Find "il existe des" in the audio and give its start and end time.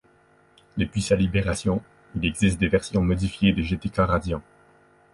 2.15-2.69